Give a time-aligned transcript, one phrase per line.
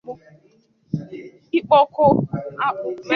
[1.59, 2.03] ikpoko
[2.67, 2.87] akpụ